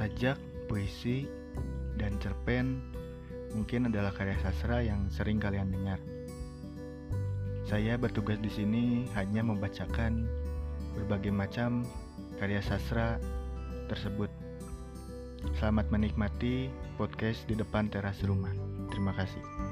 sajak, 0.00 0.40
puisi, 0.64 1.28
dan 2.00 2.16
cerpen 2.24 2.80
mungkin 3.52 3.92
adalah 3.92 4.16
karya 4.16 4.32
sastra 4.40 4.80
yang 4.80 5.12
sering 5.12 5.36
kalian 5.36 5.68
dengar. 5.68 6.00
Saya 7.68 8.00
bertugas 8.00 8.40
di 8.40 8.48
sini 8.48 9.04
hanya 9.12 9.44
membacakan 9.44 10.24
berbagai 10.96 11.36
macam 11.36 11.84
karya 12.40 12.64
sastra 12.64 13.20
tersebut. 13.92 14.32
Selamat 15.60 15.92
menikmati 15.92 16.72
podcast 16.96 17.44
di 17.44 17.52
depan 17.52 17.92
teras 17.92 18.24
rumah. 18.24 18.56
Terima 18.88 19.12
kasih. 19.12 19.69